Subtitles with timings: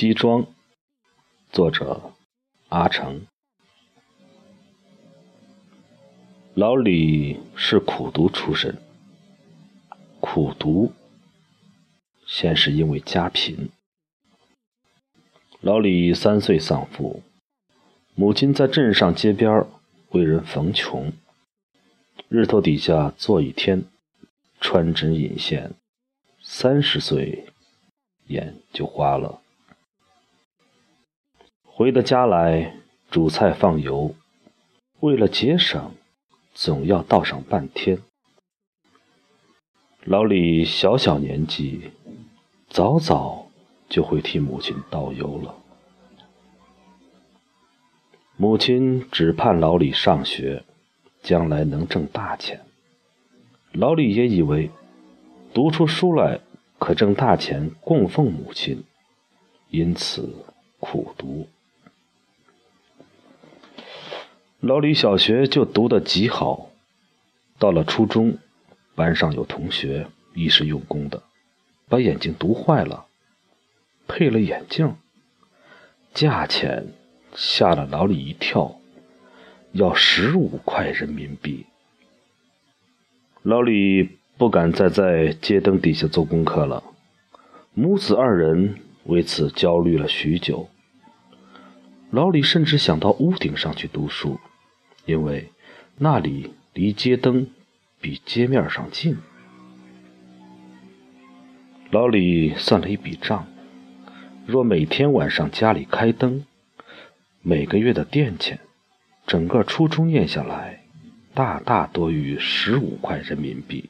[0.00, 0.46] 西装，
[1.50, 2.12] 作者
[2.68, 3.26] 阿成。
[6.54, 8.80] 老李是苦读出身，
[10.20, 10.92] 苦读
[12.24, 13.70] 先是因为家贫。
[15.60, 17.24] 老李三岁丧父，
[18.14, 19.66] 母亲在镇上街边
[20.10, 21.12] 为人缝穷，
[22.28, 23.82] 日头底下坐一天，
[24.60, 25.72] 穿针引线，
[26.40, 27.46] 三十岁
[28.28, 29.42] 眼就花了。
[31.78, 32.74] 回到家来，
[33.08, 34.12] 煮菜放油，
[34.98, 35.92] 为了节省，
[36.52, 38.00] 总要倒上半天。
[40.02, 41.92] 老李小小年纪，
[42.68, 43.46] 早早
[43.88, 45.54] 就会替母亲倒油了。
[48.36, 50.64] 母亲只盼老李上学，
[51.22, 52.60] 将来能挣大钱。
[53.70, 54.68] 老李也以为，
[55.54, 56.40] 读出书来
[56.80, 58.82] 可挣大钱供奉母亲，
[59.70, 60.44] 因此
[60.80, 61.46] 苦读。
[64.60, 66.70] 老李小学就读得极好，
[67.60, 68.38] 到了初中，
[68.96, 71.22] 班上有同学一时用功的，
[71.88, 73.06] 把眼睛读坏了，
[74.08, 74.96] 配了眼镜，
[76.12, 76.88] 价钱
[77.36, 78.80] 吓了老李一跳，
[79.70, 81.64] 要十五块人民币。
[83.44, 86.82] 老李不敢再在街灯底下做功课了，
[87.74, 90.68] 母子二人为此焦虑了许久。
[92.10, 94.40] 老李甚至想到屋顶上去读书。
[95.08, 95.50] 因为
[95.96, 97.48] 那里离街灯
[97.98, 99.16] 比街面上近。
[101.90, 103.48] 老李算了一笔账：
[104.46, 106.44] 若每天晚上家里开灯，
[107.40, 108.60] 每个月的电钱，
[109.26, 110.84] 整个初中念下来，
[111.32, 113.88] 大大多于十五块人民币。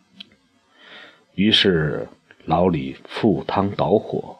[1.35, 2.07] 于是
[2.45, 4.39] 老李赴汤蹈火，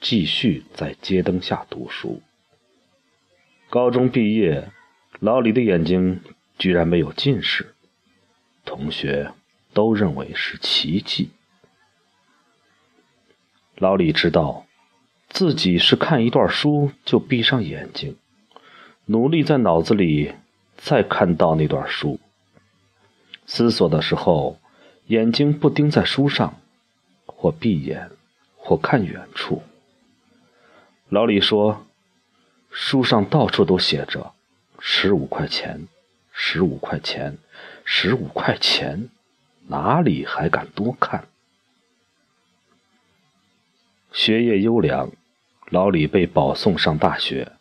[0.00, 2.22] 继续在街灯下读书。
[3.68, 4.70] 高中毕业。
[5.20, 6.20] 老李的眼睛
[6.58, 7.74] 居然没有近视，
[8.66, 9.32] 同学
[9.72, 11.30] 都认为是奇迹。
[13.76, 14.66] 老李知道
[15.30, 18.16] 自己是看一段书就闭上眼睛，
[19.06, 20.32] 努力在脑子里
[20.76, 22.20] 再看到那段书。
[23.46, 24.58] 思索的时候，
[25.06, 26.60] 眼睛不盯在书上，
[27.24, 28.10] 或闭眼，
[28.56, 29.62] 或看远处。
[31.08, 31.86] 老李说
[32.70, 34.34] ：“书上到处都写着。”
[34.78, 35.88] 十五块钱，
[36.32, 37.38] 十五块钱，
[37.84, 39.08] 十五块钱，
[39.68, 41.26] 哪里还敢多看？
[44.12, 45.10] 学业优良，
[45.70, 47.52] 老李被保送上大学。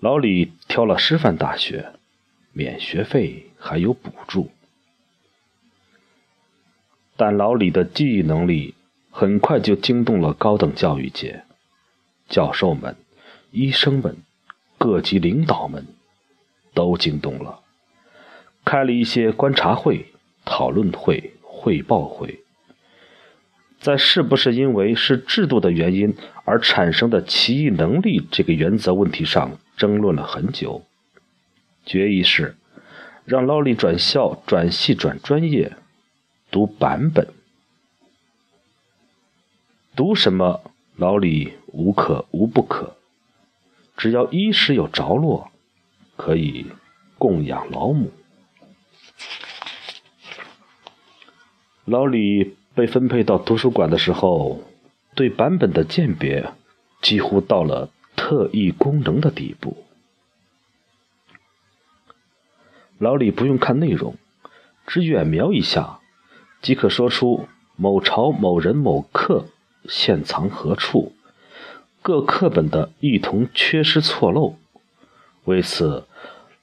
[0.00, 1.92] 老李挑了师范大学，
[2.52, 4.50] 免学费还有补助。
[7.16, 8.74] 但老李的记忆能力
[9.10, 11.44] 很快就惊动了高等教育界，
[12.28, 12.96] 教授们、
[13.50, 14.16] 医生们、
[14.78, 15.84] 各级领导们。
[16.74, 17.60] 都惊动了，
[18.64, 20.06] 开了一些观察会、
[20.44, 22.40] 讨论会、汇报会，
[23.80, 30.84] 在是不是因为是制度的原因而产生的奇异能力这个原则问题上争论了很久。
[31.86, 32.56] 决议是
[33.24, 35.72] 让老李转校、转系、转专业，
[36.50, 37.28] 读版本，
[39.96, 40.60] 读什么
[40.96, 42.96] 老李无可无不可，
[43.96, 45.50] 只要衣食有着落。
[46.18, 46.66] 可以
[47.16, 48.10] 供养老母。
[51.84, 54.60] 老李被分配到图书馆的时候，
[55.14, 56.52] 对版本的鉴别
[57.00, 59.84] 几乎到了特异功能的地步。
[62.98, 64.16] 老李不用看内容，
[64.86, 66.00] 只远瞄一下，
[66.60, 69.46] 即可说出某朝某人某刻
[69.88, 71.12] 现藏何处，
[72.02, 74.56] 各课本的异同缺失错漏。
[75.44, 76.07] 为此，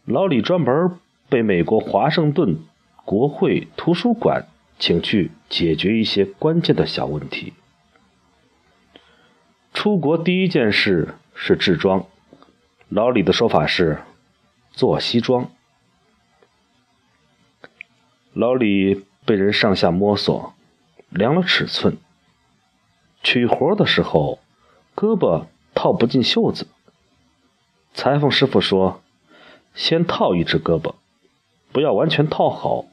[0.06, 1.00] 老李专门
[1.30, 2.60] 被美国华盛顿
[3.06, 7.54] 国会图书馆请去解决一些关键的小问题。
[9.74, 12.06] 出国第一件事是制装，
[12.88, 14.04] 老李的说法是
[14.72, 15.50] 做西装。
[18.34, 20.54] 老李被人上下摸索，
[21.10, 21.98] 量了尺寸，
[23.24, 24.40] 取活的时候
[24.96, 26.68] 胳膊套不进袖子。
[27.94, 29.02] 裁缝师傅说
[29.76, 30.96] ：“先套一只胳膊，
[31.72, 32.86] 不要完全套好。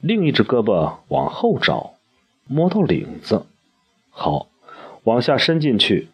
[0.00, 1.94] 另一只胳膊往后找，
[2.46, 3.44] 摸到领子，
[4.10, 4.48] 好，
[5.04, 6.08] 往下伸进去。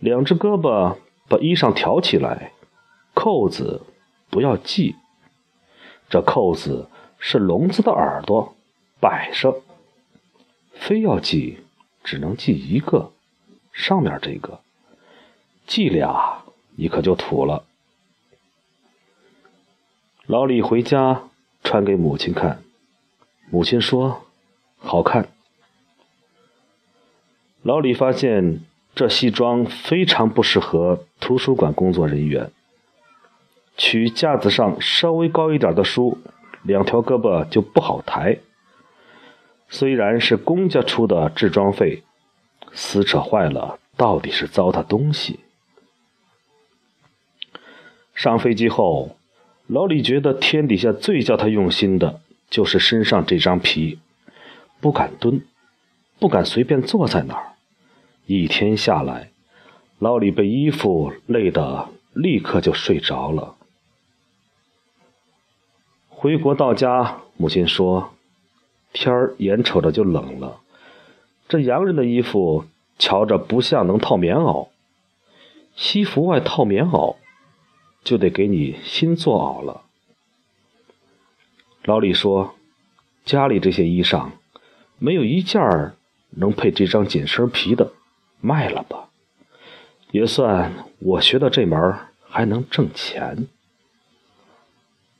[0.00, 0.96] 两只胳膊
[1.28, 2.52] 把衣裳挑起来，
[3.14, 3.82] 扣子
[4.30, 4.96] 不要系。
[6.10, 6.88] 这扣子
[7.18, 8.54] 是笼子的耳朵，
[9.00, 9.54] 摆上。
[10.74, 11.60] 非要系，
[12.02, 13.12] 只能系一个，
[13.72, 14.60] 上面这个。
[15.66, 16.44] 系俩
[16.76, 17.64] 你可就土了。
[20.26, 21.24] 老李回家
[21.62, 22.62] 穿给母亲看，
[23.50, 24.22] 母亲说
[24.80, 25.28] ：“好看。”
[27.60, 28.60] 老李发现
[28.94, 32.50] 这西装非常不适合图书馆工作人员，
[33.76, 36.16] 取架子上稍微高一点的书，
[36.62, 38.38] 两条胳膊就不好抬。
[39.68, 42.02] 虽然是公家出的制装费，
[42.72, 45.40] 撕扯坏了到底是糟蹋东西。
[48.14, 49.16] 上飞机后，
[49.66, 52.20] 老李觉得天底下最叫他用心的
[52.50, 53.98] 就是身上这张皮，
[54.80, 55.42] 不敢蹲，
[56.18, 57.54] 不敢随便坐在那儿。
[58.26, 59.30] 一天下来，
[59.98, 63.56] 老李被衣服累得立刻就睡着了。
[66.08, 68.14] 回国到家，母亲说
[68.92, 70.60] ：“天儿眼瞅着就冷了，
[71.48, 72.64] 这洋人的衣服
[72.98, 74.68] 瞧着不像能套棉袄，
[75.74, 77.16] 西服外套棉袄，
[78.04, 79.82] 就得给你新做袄了。”
[81.84, 82.54] 老李说
[83.26, 84.30] ：“家里这些衣裳，
[84.98, 85.96] 没有一件儿
[86.30, 87.92] 能配这张紧身皮的。”
[88.40, 89.08] 卖了吧，
[90.10, 91.94] 也算我学到这门
[92.28, 93.48] 还能挣钱。